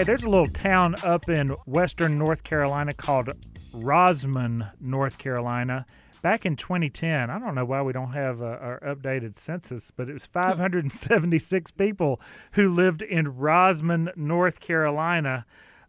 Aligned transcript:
Hey, 0.00 0.04
there's 0.04 0.24
a 0.24 0.30
little 0.30 0.46
town 0.46 0.94
up 1.02 1.28
in 1.28 1.50
western 1.66 2.16
North 2.16 2.42
Carolina 2.42 2.94
called 2.94 3.28
Rosman, 3.74 4.70
North 4.80 5.18
Carolina. 5.18 5.84
Back 6.22 6.46
in 6.46 6.56
2010, 6.56 7.28
I 7.28 7.38
don't 7.38 7.54
know 7.54 7.66
why 7.66 7.82
we 7.82 7.92
don't 7.92 8.12
have 8.12 8.40
uh, 8.40 8.46
our 8.46 8.80
updated 8.80 9.36
census, 9.36 9.90
but 9.90 10.08
it 10.08 10.14
was 10.14 10.26
576 10.26 11.70
people 11.72 12.20
who 12.52 12.68
lived 12.68 13.02
in 13.02 13.26
Rosman, 13.26 14.16
North 14.16 14.60
Carolina. 14.60 15.44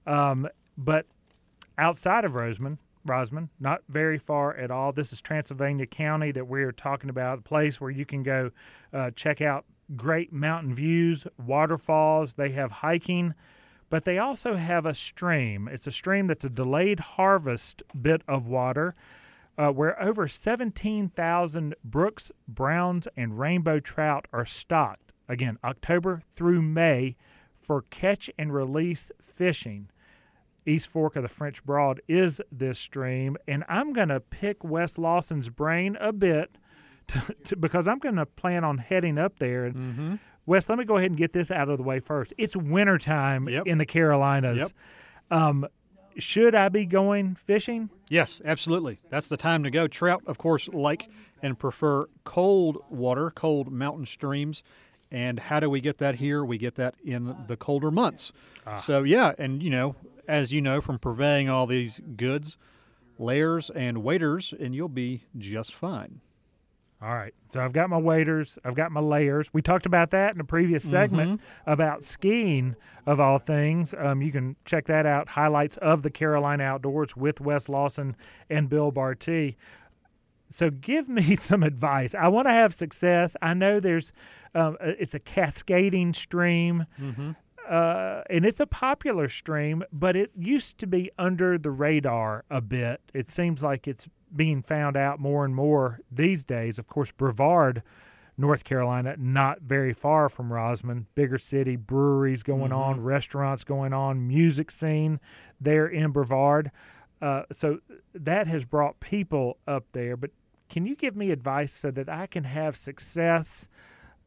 Um, 0.06 0.48
but 0.78 1.06
outside 1.78 2.26
of 2.26 2.34
Roseman, 2.34 2.80
Rosman, 3.08 3.48
not 3.60 3.82
very 3.88 4.18
far 4.18 4.56
at 4.58 4.72
all. 4.72 4.92
This 4.92 5.14
is 5.14 5.22
Transylvania 5.22 5.86
County 5.86 6.32
that 6.34 6.48
we're 6.48 6.72
talking 6.72 7.10
about, 7.10 7.40
a 7.40 7.42
place 7.44 7.80
where 7.80 7.92
you 7.92 8.06
can 8.06 8.24
go 8.24 8.52
uh, 8.94 9.12
check 9.16 9.42
out 9.42 9.66
great 9.96 10.32
mountain 10.32 10.74
views, 10.74 11.28
waterfalls. 11.38 12.34
They 12.34 12.52
have 12.52 12.72
hiking 12.72 13.34
but 13.92 14.06
they 14.06 14.18
also 14.18 14.56
have 14.56 14.86
a 14.86 14.96
stream. 14.96 15.68
It's 15.68 15.86
a 15.86 15.92
stream 15.92 16.28
that's 16.28 16.46
a 16.46 16.50
delayed 16.50 17.02
harvest 17.02 17.84
bit 18.02 18.24
of 18.26 18.48
water 18.48 18.96
uh, 19.58 19.70
where 19.70 20.02
over 20.02 20.30
17,000 20.30 21.76
brooks, 21.84 22.32
browns, 22.48 23.08
and 23.18 23.38
rainbow 23.38 23.82
trout 23.82 24.28
are 24.32 24.46
stocked. 24.46 25.12
Again, 25.28 25.58
October 25.64 26.24
through 26.32 26.62
May 26.62 27.18
for 27.60 27.84
catch 27.84 28.30
and 28.40 28.54
release 28.54 29.12
fishing. 29.22 29.90
East 30.66 30.88
Fork 30.88 31.18
of 31.18 31.24
the 31.24 31.30
French 31.30 31.64
Broad 31.66 32.02
is 32.08 32.40
this 32.50 32.80
stream, 32.80 33.36
and 33.46 33.66
I'm 33.68 33.92
going 33.92 34.10
to 34.10 34.22
pick 34.22 34.64
Wes 34.64 34.98
Lawson's 34.98 35.50
brain 35.50 35.98
a 36.00 36.14
bit 36.14 36.58
to, 37.46 37.56
because 37.56 37.88
I'm 37.88 38.00
going 38.00 38.16
to 38.16 38.26
plan 38.26 38.64
on 38.64 38.78
heading 38.78 39.18
up 39.18 39.40
there. 39.40 39.66
And 39.66 39.76
Mm-hmm. 39.76 40.16
Wes, 40.48 40.68
let 40.70 40.78
me 40.80 40.86
go 40.86 40.98
ahead 40.98 41.12
and 41.12 41.18
get 41.18 41.34
this 41.34 41.52
out 41.52 41.70
of 41.70 41.78
the 41.78 41.84
way 41.84 42.00
first. 42.00 42.34
It's 42.38 42.56
wintertime 42.56 43.48
Yep. 43.48 43.68
in 43.68 43.78
the 43.78 43.86
Carolinas. 43.86 44.60
Yep. 44.60 44.72
Um, 45.30 45.68
should 46.18 46.56
I 46.56 46.68
be 46.70 46.86
going 46.86 47.36
fishing? 47.36 47.90
Yes, 48.10 48.42
absolutely. 48.44 49.00
That's 49.10 49.28
the 49.28 49.38
time 49.38 49.64
to 49.64 49.70
go. 49.70 49.88
Trout, 49.88 50.24
of 50.26 50.38
course, 50.40 50.68
like 50.68 51.10
and 51.44 51.58
prefer 51.60 52.08
cold 52.24 52.78
water, 52.90 53.32
cold 53.32 53.72
mountain 53.72 54.06
streams. 54.06 54.64
And 55.12 55.40
how 55.40 55.60
do 55.60 55.70
we 55.70 55.80
get 55.80 56.00
that 56.00 56.16
here? 56.16 56.44
We 56.44 56.58
get 56.58 56.76
that 56.76 56.96
in 57.04 57.36
the 57.48 57.56
colder 57.56 57.92
months. 57.92 58.34
So, 58.78 59.04
yeah, 59.04 59.34
and 59.38 59.62
you 59.62 59.70
know, 59.70 59.96
as 60.28 60.52
you 60.52 60.60
know 60.62 60.82
from 60.82 60.98
purveying 61.00 61.50
all 61.50 61.68
these 61.68 62.00
goods, 62.16 62.58
layers 63.20 63.70
and 63.70 64.00
waders, 64.04 64.54
and 64.60 64.74
you'll 64.76 64.88
be 64.90 65.24
just 65.38 65.74
fine. 65.74 66.22
All 67.02 67.16
right. 67.16 67.34
So 67.52 67.60
I've 67.60 67.74
got 67.74 67.90
my 67.90 67.98
waders, 67.98 68.60
I've 68.64 68.76
got 68.76 68.92
my 68.92 69.02
layers. 69.02 69.52
We 69.54 69.62
talked 69.64 69.88
about 69.88 70.12
that 70.12 70.36
in 70.36 70.40
a 70.40 70.44
previous 70.44 70.84
segment 70.84 71.42
about 71.66 72.04
skiing, 72.04 72.76
of 73.08 73.20
all 73.20 73.40
things. 73.40 73.96
Um, 73.98 74.22
you 74.22 74.32
can 74.32 74.56
check 74.66 74.86
that 74.86 75.08
out. 75.08 75.28
Highlights 75.28 75.78
of 75.78 76.04
the 76.04 76.12
Carolina 76.12 76.64
Outdoors 76.64 77.16
with 77.18 77.42
Wes 77.42 77.68
Lawson 77.68 78.16
and 78.50 78.70
Bill 78.70 78.92
Barty. 78.92 79.58
So 80.52 80.70
give 80.70 81.10
me 81.10 81.36
some 81.38 81.64
advice. 81.64 82.14
I 82.14 82.28
want 82.28 82.46
to 82.48 82.52
have 82.52 82.74
success. 82.74 83.36
I 83.42 83.56
know 83.56 83.80
there's, 83.80 84.12
um, 84.54 84.78
it's 84.82 85.16
a 85.16 85.20
cascading 85.20 86.14
stream. 86.14 86.86
Mm-hmm. 87.00 87.32
uh, 87.68 88.22
and 88.30 88.46
it's 88.46 88.60
a 88.60 88.68
popular 88.68 89.28
stream, 89.28 89.84
but 89.92 90.16
it 90.16 90.32
used 90.38 90.78
to 90.80 90.88
be 90.88 91.10
under 91.18 91.58
the 91.58 91.72
radar 91.72 92.46
a 92.52 92.62
bit. 92.62 93.02
It 93.14 93.30
seems 93.32 93.64
like 93.64 93.88
it's 93.88 94.06
being 94.36 94.62
found 94.62 94.98
out 94.98 95.20
more 95.20 95.46
and 95.46 95.56
more 95.56 96.00
these 96.12 96.44
days. 96.44 96.80
Of 96.80 96.88
course, 96.88 97.12
Brevard, 97.12 97.84
North 98.38 98.64
Carolina, 98.64 99.16
not 99.18 99.62
very 99.62 99.94
far 99.94 100.30
from 100.30 100.50
Rosman, 100.50 101.06
bigger 101.16 101.38
city, 101.38 101.76
breweries 101.76 102.44
going 102.44 102.72
on, 102.72 103.02
restaurants 103.02 103.64
going 103.64 103.94
on, 103.94 104.28
music 104.28 104.72
scene 104.72 105.20
there 105.60 105.88
in 105.88 106.12
Brevard. 106.12 106.72
Uh, 107.22 107.44
so 107.52 107.80
that 108.14 108.48
has 108.48 108.66
brought 108.66 109.00
people 109.00 109.58
up 109.68 109.86
there. 109.92 110.18
But 110.18 110.32
can 110.70 110.86
you 110.86 110.96
give 110.96 111.16
me 111.16 111.32
advice 111.32 111.74
so 111.74 111.92
that 111.92 112.10
I 112.10 112.26
can 112.26 112.46
have 112.46 112.76
success? 112.76 113.68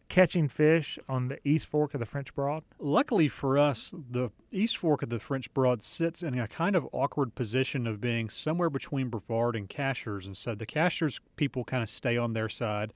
Catching 0.09 0.48
fish 0.48 0.98
on 1.09 1.28
the 1.28 1.38
East 1.48 1.66
Fork 1.66 1.94
of 1.94 2.00
the 2.00 2.06
French 2.06 2.34
Broad? 2.34 2.62
Luckily 2.78 3.26
for 3.26 3.59
us, 3.59 3.92
the 3.92 4.31
East 4.53 4.76
Fork 4.76 5.03
of 5.03 5.09
the 5.09 5.19
French 5.19 5.53
Broad 5.53 5.82
sits 5.82 6.22
in 6.22 6.38
a 6.38 6.47
kind 6.47 6.76
of 6.76 6.87
awkward 6.92 7.34
position 7.34 7.87
of 7.87 8.00
being 8.00 8.28
somewhere 8.28 8.70
between 8.70 9.09
Brevard 9.09 9.56
and 9.56 9.69
Cashiers. 9.69 10.26
And 10.26 10.37
so 10.37 10.54
the 10.54 10.66
Cashiers 10.66 11.20
people 11.37 11.65
kind 11.65 11.82
of 11.82 11.88
stay 11.88 12.16
on 12.16 12.32
their 12.32 12.48
side. 12.48 12.92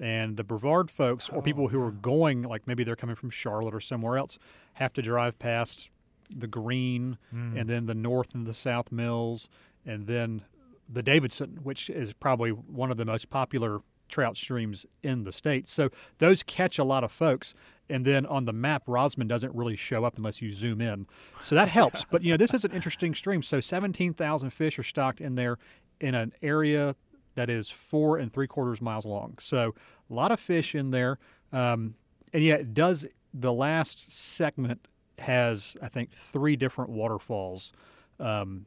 And 0.00 0.36
the 0.36 0.44
Brevard 0.44 0.90
folks, 0.90 1.28
or 1.28 1.42
people 1.42 1.68
who 1.68 1.80
are 1.80 1.88
oh. 1.88 1.90
going, 2.02 2.42
like 2.42 2.66
maybe 2.66 2.84
they're 2.84 2.96
coming 2.96 3.16
from 3.16 3.30
Charlotte 3.30 3.74
or 3.74 3.80
somewhere 3.80 4.18
else, 4.18 4.38
have 4.74 4.92
to 4.94 5.02
drive 5.02 5.38
past 5.38 5.90
the 6.30 6.46
Green 6.46 7.18
hmm. 7.30 7.56
and 7.56 7.68
then 7.68 7.86
the 7.86 7.94
North 7.94 8.34
and 8.34 8.46
the 8.46 8.54
South 8.54 8.92
Mills 8.92 9.48
and 9.84 10.06
then 10.06 10.42
the 10.88 11.02
Davidson, 11.02 11.60
which 11.62 11.88
is 11.88 12.12
probably 12.12 12.50
one 12.50 12.90
of 12.90 12.96
the 12.96 13.04
most 13.04 13.30
popular 13.30 13.80
trout 14.10 14.36
streams 14.36 14.86
in 15.02 15.24
the 15.24 15.32
state. 15.32 15.68
So 15.68 15.90
those 16.18 16.42
catch 16.42 16.78
a 16.78 16.84
lot 16.84 17.04
of 17.04 17.12
folks. 17.12 17.54
And 17.88 18.04
then 18.04 18.24
on 18.26 18.44
the 18.44 18.52
map, 18.52 18.86
Rosman 18.86 19.26
doesn't 19.26 19.54
really 19.54 19.74
show 19.74 20.04
up 20.04 20.16
unless 20.16 20.40
you 20.40 20.52
zoom 20.52 20.80
in. 20.80 21.06
So 21.40 21.54
that 21.56 21.68
helps. 21.68 22.04
but 22.04 22.22
you 22.22 22.30
know, 22.30 22.36
this 22.36 22.54
is 22.54 22.64
an 22.64 22.72
interesting 22.72 23.14
stream. 23.14 23.42
So 23.42 23.60
17,000 23.60 24.50
fish 24.50 24.78
are 24.78 24.84
stocked 24.84 25.20
in 25.20 25.34
there 25.34 25.58
in 26.00 26.14
an 26.14 26.32
area 26.40 26.94
that 27.34 27.50
is 27.50 27.70
four 27.70 28.16
and 28.18 28.32
three 28.32 28.46
quarters 28.46 28.80
miles 28.80 29.06
long. 29.06 29.38
So 29.40 29.74
a 30.08 30.14
lot 30.14 30.30
of 30.30 30.40
fish 30.40 30.74
in 30.74 30.90
there. 30.90 31.18
Um, 31.52 31.94
and 32.32 32.44
yet, 32.44 32.60
it 32.60 32.74
does 32.74 33.06
the 33.32 33.52
last 33.52 34.12
segment 34.12 34.88
has 35.18 35.76
I 35.82 35.88
think 35.88 36.12
three 36.12 36.56
different 36.56 36.90
waterfalls. 36.90 37.72
Um, 38.18 38.66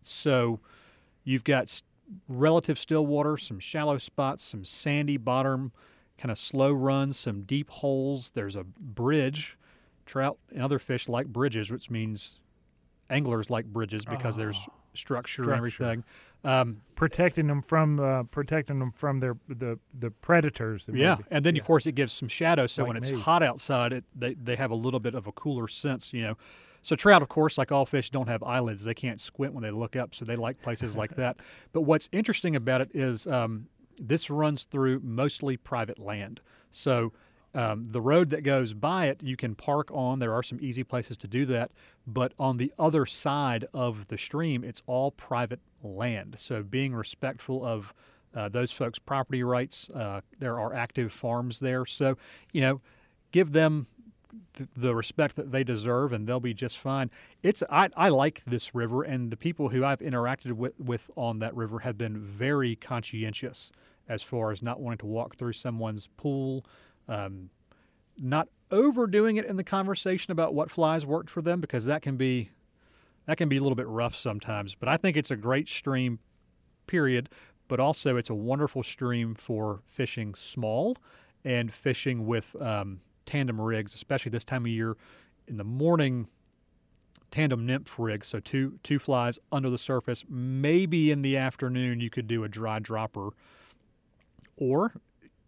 so 0.00 0.60
you've 1.24 1.44
got 1.44 1.82
relative 2.28 2.78
still 2.78 3.06
water, 3.06 3.36
some 3.36 3.58
shallow 3.58 3.98
spots, 3.98 4.42
some 4.44 4.64
sandy 4.64 5.16
bottom, 5.16 5.72
kind 6.18 6.30
of 6.30 6.38
slow 6.38 6.72
runs, 6.72 7.18
some 7.18 7.42
deep 7.42 7.70
holes. 7.70 8.30
There's 8.34 8.56
a 8.56 8.64
bridge. 8.64 9.56
Trout 10.04 10.36
and 10.50 10.62
other 10.62 10.78
fish 10.80 11.08
like 11.08 11.28
bridges, 11.28 11.70
which 11.70 11.88
means 11.88 12.40
anglers 13.08 13.50
like 13.50 13.66
bridges 13.66 14.04
because 14.04 14.36
there's 14.36 14.68
structure, 14.94 15.42
and 15.44 15.52
everything. 15.52 16.04
Um, 16.44 16.82
protecting 16.96 17.46
them 17.46 17.62
from 17.62 18.00
uh, 18.00 18.24
protecting 18.24 18.80
them 18.80 18.90
from 18.90 19.20
their 19.20 19.36
the 19.48 19.78
the 19.98 20.10
predators. 20.10 20.84
Yeah, 20.92 21.14
maybe- 21.14 21.24
and 21.30 21.44
then 21.46 21.56
of 21.56 21.64
course 21.64 21.86
it 21.86 21.92
gives 21.92 22.12
some 22.12 22.26
shadow, 22.28 22.66
so 22.66 22.82
Like 22.82 22.88
when 22.88 22.96
it's 22.96 23.10
me. 23.12 23.20
hot 23.20 23.44
outside, 23.44 23.92
it 23.92 24.04
they, 24.14 24.34
they 24.34 24.56
have 24.56 24.72
a 24.72 24.74
little 24.74 24.98
bit 25.00 25.14
of 25.14 25.28
a 25.28 25.32
cooler 25.32 25.68
sense, 25.68 26.12
you 26.12 26.22
know. 26.22 26.36
So 26.82 26.96
trout, 26.96 27.22
of 27.22 27.28
course, 27.28 27.56
like 27.56 27.70
all 27.72 27.86
fish, 27.86 28.10
don't 28.10 28.28
have 28.28 28.42
eyelids; 28.42 28.84
they 28.84 28.94
can't 28.94 29.20
squint 29.20 29.54
when 29.54 29.62
they 29.62 29.70
look 29.70 29.96
up, 29.96 30.14
so 30.14 30.24
they 30.24 30.36
like 30.36 30.60
places 30.62 30.96
like 30.96 31.16
that. 31.16 31.36
But 31.72 31.82
what's 31.82 32.08
interesting 32.12 32.54
about 32.54 32.80
it 32.82 32.90
is 32.92 33.26
um, 33.26 33.68
this 33.98 34.28
runs 34.28 34.64
through 34.64 35.00
mostly 35.02 35.56
private 35.56 35.98
land, 35.98 36.40
so. 36.70 37.12
Um, 37.54 37.84
the 37.84 38.00
road 38.00 38.30
that 38.30 38.44
goes 38.44 38.72
by 38.72 39.08
it, 39.08 39.22
you 39.22 39.36
can 39.36 39.54
park 39.54 39.90
on. 39.92 40.20
There 40.20 40.32
are 40.32 40.42
some 40.42 40.58
easy 40.62 40.84
places 40.84 41.18
to 41.18 41.28
do 41.28 41.44
that. 41.44 41.70
But 42.06 42.32
on 42.38 42.56
the 42.56 42.72
other 42.78 43.04
side 43.04 43.66
of 43.74 44.08
the 44.08 44.16
stream, 44.16 44.64
it's 44.64 44.80
all 44.86 45.10
private 45.10 45.60
land. 45.82 46.36
So 46.38 46.62
being 46.62 46.94
respectful 46.94 47.62
of 47.62 47.92
uh, 48.34 48.48
those 48.48 48.72
folks' 48.72 48.98
property 48.98 49.42
rights, 49.42 49.90
uh, 49.90 50.22
there 50.38 50.58
are 50.58 50.72
active 50.72 51.12
farms 51.12 51.60
there. 51.60 51.84
So, 51.84 52.16
you 52.52 52.62
know, 52.62 52.80
give 53.30 53.52
them 53.52 53.86
th- 53.91 53.91
the 54.76 54.94
respect 54.94 55.36
that 55.36 55.52
they 55.52 55.64
deserve 55.64 56.12
and 56.12 56.26
they'll 56.26 56.40
be 56.40 56.54
just 56.54 56.78
fine. 56.78 57.10
It's 57.42 57.62
I, 57.70 57.88
I 57.96 58.08
like 58.08 58.42
this 58.44 58.74
river 58.74 59.02
and 59.02 59.30
the 59.30 59.36
people 59.36 59.70
who 59.70 59.84
I've 59.84 60.00
interacted 60.00 60.52
with, 60.52 60.78
with 60.78 61.10
on 61.16 61.38
that 61.40 61.54
river 61.54 61.80
have 61.80 61.96
been 61.98 62.18
very 62.18 62.76
conscientious 62.76 63.72
as 64.08 64.22
far 64.22 64.50
as 64.50 64.62
not 64.62 64.80
wanting 64.80 64.98
to 64.98 65.06
walk 65.06 65.36
through 65.36 65.52
someone's 65.52 66.08
pool, 66.16 66.64
um, 67.08 67.50
not 68.18 68.48
overdoing 68.70 69.36
it 69.36 69.44
in 69.44 69.56
the 69.56 69.64
conversation 69.64 70.32
about 70.32 70.54
what 70.54 70.70
flies 70.70 71.06
worked 71.06 71.30
for 71.30 71.42
them 71.42 71.60
because 71.60 71.84
that 71.86 72.02
can 72.02 72.16
be 72.16 72.50
that 73.26 73.36
can 73.36 73.48
be 73.48 73.56
a 73.56 73.62
little 73.62 73.76
bit 73.76 73.86
rough 73.86 74.14
sometimes. 74.14 74.74
But 74.74 74.88
I 74.88 74.96
think 74.96 75.16
it's 75.16 75.30
a 75.30 75.36
great 75.36 75.68
stream, 75.68 76.18
period. 76.86 77.28
But 77.68 77.80
also 77.80 78.16
it's 78.16 78.28
a 78.28 78.34
wonderful 78.34 78.82
stream 78.82 79.34
for 79.34 79.80
fishing 79.86 80.34
small 80.34 80.96
and 81.44 81.72
fishing 81.72 82.26
with 82.26 82.60
um, 82.60 83.00
tandem 83.26 83.60
rigs, 83.60 83.94
especially 83.94 84.30
this 84.30 84.44
time 84.44 84.64
of 84.64 84.70
year 84.70 84.96
in 85.46 85.56
the 85.56 85.64
morning. 85.64 86.28
Tandem 87.30 87.64
nymph 87.64 87.98
rigs, 87.98 88.26
so 88.28 88.40
two 88.40 88.78
two 88.82 88.98
flies 88.98 89.38
under 89.50 89.70
the 89.70 89.78
surface. 89.78 90.22
Maybe 90.28 91.10
in 91.10 91.22
the 91.22 91.38
afternoon 91.38 91.98
you 91.98 92.10
could 92.10 92.26
do 92.26 92.44
a 92.44 92.48
dry 92.48 92.78
dropper, 92.78 93.30
or 94.58 94.92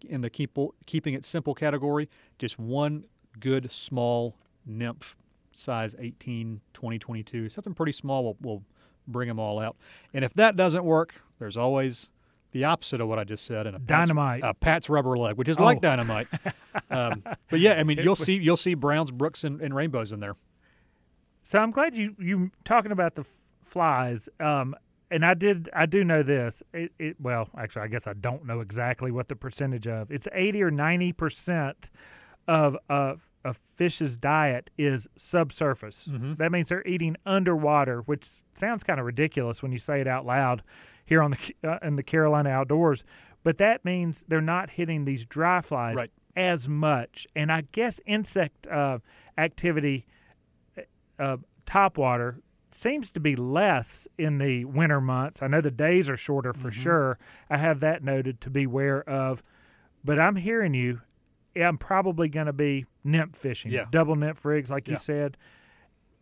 in 0.00 0.22
the 0.22 0.30
keep, 0.30 0.56
keeping 0.86 1.14
it 1.14 1.24
simple 1.24 1.54
category, 1.54 2.08
just 2.38 2.58
one 2.58 3.04
good 3.38 3.70
small 3.70 4.36
nymph 4.64 5.16
size 5.56 5.94
18, 5.98 6.60
20, 6.72 6.98
22, 6.98 7.48
something 7.48 7.74
pretty 7.74 7.92
small 7.92 8.24
will, 8.24 8.36
will 8.40 8.62
bring 9.06 9.28
them 9.28 9.38
all 9.38 9.58
out. 9.58 9.76
And 10.12 10.24
if 10.24 10.34
that 10.34 10.56
doesn't 10.56 10.84
work, 10.84 11.22
there's 11.38 11.56
always 11.56 12.10
the 12.54 12.64
opposite 12.64 13.02
of 13.02 13.08
what 13.08 13.18
I 13.18 13.24
just 13.24 13.44
said. 13.44 13.66
And 13.66 13.76
a 13.76 13.78
Pat's- 13.80 14.08
Dynamite. 14.08 14.40
a 14.42 14.54
Pat's 14.54 14.88
rubber 14.88 15.18
leg, 15.18 15.36
which 15.36 15.48
is 15.50 15.60
like 15.60 15.78
Oh. 15.78 15.80
dynamite. 15.80 16.28
Um, 16.88 17.22
but 17.50 17.60
yeah, 17.60 17.72
I 17.74 17.82
mean, 17.84 17.98
you'll 17.98 18.16
see 18.16 18.38
you'll 18.38 18.56
see 18.56 18.72
browns, 18.74 19.10
brooks, 19.10 19.44
and, 19.44 19.60
and 19.60 19.74
rainbows 19.74 20.12
in 20.12 20.20
there. 20.20 20.36
So 21.42 21.58
I'm 21.58 21.72
glad 21.72 21.94
you 21.94 22.16
you 22.18 22.50
talking 22.64 22.92
about 22.92 23.16
the 23.16 23.24
flies. 23.64 24.28
Um, 24.40 24.74
and 25.10 25.24
I 25.26 25.34
did 25.34 25.68
I 25.74 25.84
do 25.86 26.02
know 26.04 26.22
this. 26.22 26.62
It, 26.72 26.92
it 26.98 27.16
well, 27.20 27.50
actually, 27.58 27.82
I 27.82 27.88
guess 27.88 28.06
I 28.06 28.14
don't 28.14 28.46
know 28.46 28.60
exactly 28.60 29.10
what 29.10 29.28
the 29.28 29.36
percentage 29.36 29.86
of. 29.86 30.10
It's 30.10 30.26
eighty 30.32 30.62
or 30.62 30.70
ninety 30.70 31.12
percent 31.12 31.90
of 32.48 32.76
a, 32.88 33.16
a 33.44 33.54
fish's 33.76 34.16
diet 34.16 34.70
is 34.78 35.06
subsurface. 35.16 36.08
Mhm. 36.10 36.36
That 36.38 36.50
means 36.52 36.68
they're 36.70 36.86
eating 36.86 37.16
underwater, 37.26 38.00
which 38.02 38.26
sounds 38.54 38.82
kind 38.82 38.98
of 38.98 39.06
ridiculous 39.06 39.62
when 39.62 39.70
you 39.72 39.78
say 39.78 40.00
it 40.00 40.06
out 40.06 40.24
loud 40.24 40.62
here 41.04 41.22
on 41.22 41.32
the 41.32 41.54
uh, 41.68 41.78
in 41.82 41.96
the 41.96 42.02
Carolina 42.02 42.48
outdoors. 42.50 43.04
But 43.42 43.58
that 43.58 43.84
means 43.84 44.24
they're 44.28 44.40
not 44.40 44.70
hitting 44.70 45.04
these 45.04 45.26
dry 45.26 45.60
flies 45.60 45.96
Right. 45.96 46.10
as 46.34 46.68
much. 46.68 47.26
And 47.36 47.52
I 47.52 47.64
guess 47.72 48.00
insect 48.06 48.66
uh, 48.66 49.00
activity 49.36 50.06
uh, 51.18 51.36
topwater 51.66 52.40
seems 52.72 53.10
to 53.12 53.20
be 53.20 53.36
less 53.36 54.08
in 54.18 54.38
the 54.38 54.64
winter 54.64 55.00
months. 55.00 55.42
I 55.42 55.46
know 55.46 55.60
the 55.60 55.70
days 55.70 56.08
are 56.08 56.16
shorter 56.16 56.52
for 56.52 56.70
Mhm. 56.70 56.74
sure. 56.82 57.18
I 57.48 57.58
have 57.58 57.80
that 57.80 58.02
noted 58.02 58.40
to 58.40 58.50
beware 58.50 59.02
of. 59.08 59.42
But 60.02 60.18
I'm 60.18 60.36
hearing 60.36 60.74
you. 60.74 61.02
I'm 61.56 61.78
probably 61.78 62.28
going 62.28 62.46
to 62.46 62.52
be 62.52 62.86
nymph 63.04 63.36
fishing, 63.36 63.70
Yeah. 63.72 63.86
double 63.90 64.16
nymph 64.16 64.44
rigs, 64.44 64.70
like 64.70 64.88
Yeah. 64.88 64.94
you 64.94 64.98
said. 64.98 65.36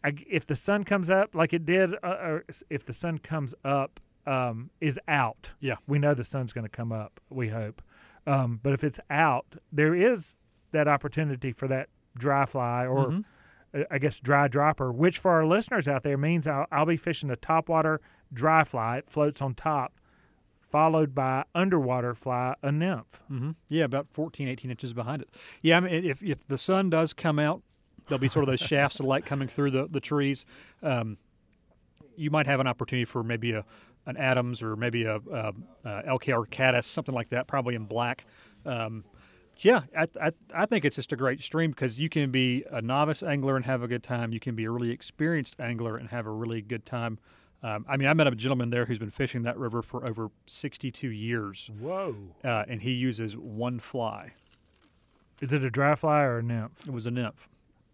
I 0.04 0.14
if 0.28 0.46
the 0.46 0.54
sun 0.56 0.84
comes 0.84 1.08
up, 1.10 1.34
like 1.34 1.52
it 1.52 1.64
did, 1.64 1.94
uh, 2.02 2.08
or 2.20 2.44
if 2.70 2.84
the 2.84 2.92
sun 2.92 3.18
comes 3.18 3.54
up, 3.64 4.00
um, 4.26 4.70
is 4.80 4.98
out. 5.08 5.50
Yeah. 5.60 5.76
we 5.86 5.98
know 5.98 6.14
the 6.14 6.24
sun's 6.24 6.52
going 6.52 6.64
to 6.64 6.68
come 6.68 6.92
up. 6.92 7.20
We 7.30 7.48
hope. 7.48 7.82
Um, 8.26 8.60
but 8.62 8.72
if 8.72 8.84
it's 8.84 9.00
out, 9.10 9.56
there 9.72 9.94
is 9.94 10.34
that 10.72 10.86
opportunity 10.88 11.52
for 11.52 11.66
that 11.68 11.88
dry 12.16 12.46
fly 12.46 12.86
or 12.86 13.06
Mhm. 13.08 13.24
uh, 13.74 13.82
I 13.90 13.98
guess 13.98 14.20
dry 14.20 14.46
dropper, 14.48 14.92
which 14.92 15.18
for 15.18 15.32
our 15.32 15.44
listeners 15.46 15.88
out 15.88 16.02
there 16.04 16.16
means 16.18 16.46
I'll, 16.46 16.66
I'll 16.70 16.86
be 16.86 16.96
fishing 16.96 17.30
a 17.30 17.36
topwater 17.36 17.98
dry 18.32 18.62
fly. 18.64 18.98
It 18.98 19.10
floats 19.10 19.40
on 19.42 19.54
top, 19.54 19.92
followed 20.72 21.14
by 21.14 21.44
underwater 21.54 22.14
fly, 22.14 22.54
a 22.62 22.72
nymph. 22.72 23.20
hmm 23.28 23.50
Yeah, 23.68 23.84
about 23.84 24.08
14, 24.10 24.48
18 24.48 24.70
inches 24.70 24.92
behind 24.92 25.22
it. 25.22 25.28
Yeah, 25.60 25.76
I 25.76 25.80
mean, 25.80 26.04
if 26.04 26.22
if 26.22 26.46
the 26.46 26.58
sun 26.58 26.90
does 26.90 27.12
come 27.12 27.38
out, 27.38 27.62
there'll 28.08 28.18
be 28.20 28.28
sort 28.28 28.42
of 28.42 28.48
those 28.48 28.60
shafts 28.60 28.98
of 28.98 29.06
light 29.06 29.24
coming 29.26 29.48
through 29.48 29.70
the 29.70 29.86
the 29.86 30.00
trees. 30.00 30.44
Um, 30.82 31.18
you 32.16 32.30
might 32.30 32.46
have 32.46 32.58
an 32.60 32.66
opportunity 32.66 33.04
for 33.04 33.22
maybe 33.22 33.52
a 33.52 33.64
an 34.04 34.16
Adams 34.16 34.62
or 34.62 34.74
maybe 34.74 35.04
a, 35.04 35.16
a, 35.30 35.52
a 35.84 36.02
Elk 36.06 36.24
Hair 36.24 36.42
caddis, 36.46 36.86
something 36.86 37.14
like 37.14 37.28
that, 37.28 37.46
probably 37.46 37.76
in 37.76 37.84
black. 37.84 38.24
Um, 38.66 39.04
yeah, 39.58 39.82
I, 39.96 40.08
I 40.20 40.32
I 40.54 40.66
think 40.66 40.84
it's 40.84 40.96
just 40.96 41.12
a 41.12 41.16
great 41.16 41.42
stream 41.42 41.70
because 41.70 42.00
you 42.00 42.08
can 42.08 42.30
be 42.30 42.64
a 42.70 42.80
novice 42.82 43.22
angler 43.22 43.54
and 43.54 43.64
have 43.66 43.82
a 43.82 43.86
good 43.88 44.02
time. 44.02 44.32
You 44.32 44.40
can 44.40 44.54
be 44.56 44.64
a 44.64 44.70
really 44.70 44.90
experienced 44.90 45.54
angler 45.60 45.96
and 45.96 46.08
have 46.08 46.26
a 46.26 46.30
really 46.30 46.62
good 46.62 46.84
time. 46.84 47.18
Um, 47.62 47.86
I 47.88 47.96
mean, 47.96 48.08
I 48.08 48.14
met 48.14 48.26
a 48.26 48.32
gentleman 48.32 48.70
there 48.70 48.86
who's 48.86 48.98
been 48.98 49.10
fishing 49.10 49.42
that 49.42 49.56
river 49.56 49.82
for 49.82 50.04
over 50.04 50.30
62 50.46 51.08
years 51.08 51.70
Whoa! 51.78 52.16
uh, 52.42 52.64
and 52.68 52.82
he 52.82 52.92
uses 52.92 53.36
one 53.36 53.78
fly. 53.78 54.32
Is 55.40 55.52
it 55.52 55.62
a 55.62 55.70
dry 55.70 55.94
fly 55.94 56.22
or 56.22 56.38
a 56.38 56.42
nymph? 56.42 56.86
It 56.86 56.92
was 56.92 57.06
a 57.06 57.10
nymph. 57.10 57.48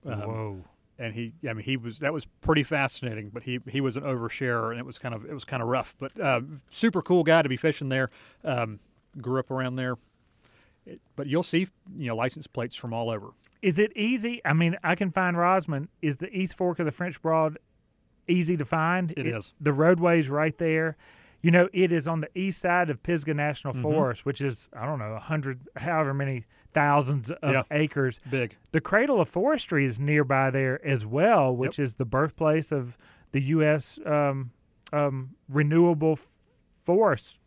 Um, 0.07 0.21
Whoa! 0.21 0.65
and 0.99 1.15
he, 1.15 1.33
I 1.49 1.53
mean, 1.53 1.65
he 1.65 1.77
was 1.77 2.01
that 2.01 2.13
was 2.13 2.27
pretty 2.41 2.63
fascinating. 2.63 3.31
But 3.31 3.45
he 3.45 3.61
he 3.69 3.81
was 3.81 3.97
an 3.97 4.03
oversharer, 4.03 4.71
and 4.71 4.79
it 4.79 4.87
was 4.87 4.99
kind 4.99 5.15
of 5.15 5.25
it 5.25 5.33
was 5.33 5.45
kind 5.45 5.63
of 5.63 5.69
rough. 5.69 5.95
But 5.99 6.19
uh, 6.19 6.41
super 6.71 7.03
cool 7.03 7.23
guy 7.23 7.43
to 7.43 7.49
be 7.49 7.57
fishing 7.57 7.89
there. 7.89 8.11
Um, 8.45 8.81
grew 9.21 9.39
up 9.39 9.51
around 9.51 9.77
there. 9.77 9.97
It, 10.87 11.01
but 11.17 11.27
you'll 11.27 11.43
see, 11.43 11.69
you 11.97 12.09
know, 12.09 12.17
license 12.17 12.47
plates 12.47 12.75
from 12.75 12.93
all 12.93 13.11
over. 13.11 13.29
Is 13.61 13.79
it 13.79 13.97
easy? 13.97 14.41
I 14.45 14.53
mean, 14.53 14.77
I 14.83 14.95
can 14.95 15.11
find 15.11 15.37
Rosman. 15.37 15.89
Is 16.03 16.19
the 16.19 16.31
East 16.31 16.57
Fork 16.57 16.79
of 16.79 16.87
the 16.87 16.93
French 16.93 17.21
Broad 17.21 17.59
easy 18.29 18.57
to 18.57 18.65
find? 18.65 19.13
It 19.17 19.27
is. 19.27 19.55
The 19.61 19.73
roadway's 19.73 20.29
right 20.29 20.57
there. 20.59 20.97
You 21.41 21.51
know, 21.53 21.69
it 21.73 21.93
is 21.93 22.07
on 22.09 22.21
the 22.21 22.29
east 22.37 22.61
side 22.61 22.91
of 22.91 23.03
Pisgah 23.03 23.35
National 23.35 23.73
Mhm. 23.73 23.83
Forest, 23.83 24.27
which 24.27 24.41
is 24.41 24.69
I 24.73 24.85
don't 24.87 24.99
know, 24.99 25.13
a 25.15 25.21
hundred, 25.21 25.61
however 25.77 26.13
many 26.13 26.45
thousands 26.73 27.31
of 27.31 27.53
Yeah. 27.53 27.63
acres. 27.71 28.19
Big. 28.31 28.57
The 28.73 28.81
Cradle 28.81 29.21
of 29.21 29.29
Forestry 29.29 29.85
is 29.85 29.99
nearby 30.01 30.51
there 30.51 30.85
as 30.85 31.07
well, 31.07 31.55
which 31.57 31.79
is 31.79 31.95
the 31.95 32.05
birthplace 32.05 32.73
of 32.73 32.99
the 33.33 33.41
U.S. 33.43 33.99
Um, 34.05 34.51
um, 34.93 35.31
Renewable 35.49 36.19
Forest 36.85 37.39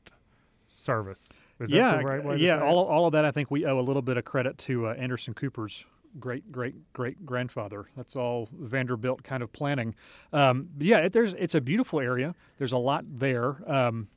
Service. 0.73 1.23
Is 1.59 1.69
that 1.69 1.75
yeah, 1.75 1.97
the 1.97 2.03
right 2.03 2.23
way 2.23 2.37
to 2.37 2.43
yeah. 2.43 2.53
say 2.59 2.59
it? 2.59 2.63
All 2.63 2.85
all 2.85 3.05
of 3.07 3.11
that, 3.13 3.25
I 3.25 3.31
think 3.31 3.51
we 3.51 3.65
owe 3.65 3.79
a 3.79 3.81
little 3.81 4.01
bit 4.01 4.17
of 4.17 4.23
credit 4.25 4.57
to 4.59 4.87
uh, 4.87 4.93
Anderson 4.93 5.33
Cooper's 5.33 5.85
great 6.19 6.51
great 6.51 6.93
great 6.93 7.25
grandfather. 7.25 7.85
That's 7.95 8.15
all 8.15 8.49
Vanderbilt 8.51 9.23
kind 9.23 9.43
of 9.43 9.51
planning. 9.53 9.95
Um, 10.33 10.69
yeah, 10.79 10.97
it, 10.99 11.13
there's 11.13 11.33
it's 11.33 11.55
a 11.55 11.61
beautiful 11.61 11.99
area. 11.99 12.35
There's 12.57 12.71
a 12.71 12.77
lot 12.77 13.05
there. 13.07 13.57
Um, 13.69 14.07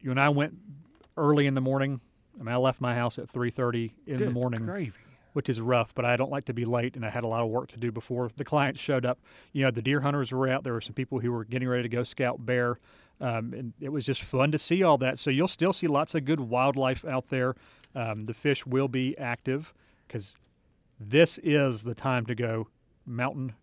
you 0.00 0.10
and 0.10 0.20
I 0.20 0.28
went 0.28 0.58
early 1.16 1.46
in 1.46 1.54
the 1.54 1.60
morning. 1.60 2.00
I 2.38 2.42
mean, 2.42 2.54
I 2.54 2.56
left 2.56 2.80
my 2.80 2.94
house 2.94 3.18
at 3.18 3.28
three 3.28 3.50
thirty 3.50 3.94
in 4.06 4.18
the 4.18 4.30
morning, 4.30 4.64
Gravy. 4.64 4.98
which 5.32 5.48
is 5.48 5.60
rough. 5.60 5.94
But 5.94 6.04
I 6.04 6.16
don't 6.16 6.30
like 6.30 6.44
to 6.46 6.54
be 6.54 6.64
late, 6.64 6.94
and 6.96 7.04
I 7.04 7.10
had 7.10 7.24
a 7.24 7.26
lot 7.26 7.42
of 7.42 7.48
work 7.48 7.68
to 7.70 7.76
do 7.76 7.90
before 7.90 8.30
the 8.36 8.44
clients 8.44 8.80
showed 8.80 9.04
up. 9.04 9.18
You 9.52 9.64
know, 9.64 9.70
the 9.70 9.82
deer 9.82 10.00
hunters 10.02 10.30
were 10.32 10.48
out. 10.48 10.64
There 10.64 10.72
were 10.72 10.80
some 10.80 10.94
people 10.94 11.20
who 11.20 11.32
were 11.32 11.44
getting 11.44 11.68
ready 11.68 11.82
to 11.82 11.88
go 11.88 12.02
scout 12.04 12.46
bear. 12.46 12.78
Um, 13.20 13.52
and 13.52 13.72
it 13.80 13.88
was 13.88 14.06
just 14.06 14.22
fun 14.22 14.52
to 14.52 14.58
see 14.58 14.84
all 14.84 14.96
that. 14.98 15.18
So 15.18 15.30
you'll 15.30 15.48
still 15.48 15.72
see 15.72 15.88
lots 15.88 16.14
of 16.14 16.24
good 16.24 16.38
wildlife 16.38 17.04
out 17.04 17.30
there. 17.30 17.56
Um, 17.92 18.26
the 18.26 18.34
fish 18.34 18.64
will 18.64 18.86
be 18.86 19.18
active 19.18 19.74
because 20.06 20.36
this 20.98 21.38
is 21.38 21.84
the 21.84 21.94
time 21.94 22.26
to 22.26 22.34
go 22.34 22.68
mountain 23.06 23.54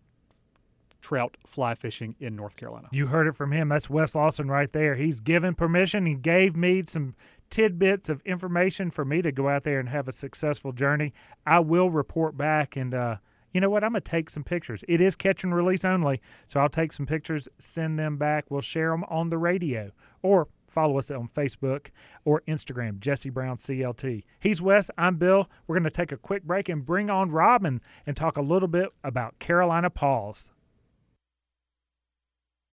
trout 1.00 1.36
fly 1.46 1.74
fishing 1.74 2.16
in 2.18 2.34
North 2.34 2.56
Carolina. 2.56 2.88
You 2.90 3.06
heard 3.06 3.28
it 3.28 3.36
from 3.36 3.52
him. 3.52 3.68
That's 3.68 3.88
Wes 3.88 4.14
Lawson 4.14 4.48
right 4.48 4.72
there. 4.72 4.96
He's 4.96 5.20
given 5.20 5.54
permission. 5.54 6.04
He 6.04 6.14
gave 6.14 6.56
me 6.56 6.82
some 6.84 7.14
tidbits 7.48 8.08
of 8.08 8.20
information 8.22 8.90
for 8.90 9.04
me 9.04 9.22
to 9.22 9.30
go 9.30 9.48
out 9.48 9.62
there 9.62 9.78
and 9.78 9.88
have 9.88 10.08
a 10.08 10.12
successful 10.12 10.72
journey. 10.72 11.12
I 11.46 11.60
will 11.60 11.90
report 11.90 12.36
back 12.36 12.76
and 12.76 12.92
uh 12.92 13.16
you 13.52 13.60
know 13.60 13.70
what? 13.70 13.82
I'm 13.82 13.92
going 13.92 14.02
to 14.02 14.10
take 14.10 14.28
some 14.28 14.44
pictures. 14.44 14.84
It 14.86 15.00
is 15.00 15.16
catch 15.16 15.42
and 15.42 15.54
release 15.54 15.82
only, 15.82 16.20
so 16.46 16.60
I'll 16.60 16.68
take 16.68 16.92
some 16.92 17.06
pictures, 17.06 17.48
send 17.58 17.98
them 17.98 18.18
back. 18.18 18.50
We'll 18.50 18.60
share 18.60 18.90
them 18.90 19.02
on 19.08 19.30
the 19.30 19.38
radio 19.38 19.92
or 20.20 20.48
follow 20.76 20.98
us 20.98 21.10
on 21.10 21.26
Facebook 21.26 21.86
or 22.26 22.42
Instagram, 22.46 23.00
Jesse 23.00 23.30
Brown 23.30 23.56
CLT. 23.56 24.24
He's 24.38 24.60
Wes. 24.60 24.90
I'm 24.98 25.16
Bill. 25.16 25.48
We're 25.66 25.76
going 25.76 25.84
to 25.84 25.90
take 25.90 26.12
a 26.12 26.18
quick 26.18 26.42
break 26.42 26.68
and 26.68 26.84
bring 26.84 27.08
on 27.08 27.30
Robin 27.30 27.80
and 28.06 28.14
talk 28.14 28.36
a 28.36 28.42
little 28.42 28.68
bit 28.68 28.90
about 29.02 29.38
Carolina 29.38 29.88
Paws. 29.88 30.52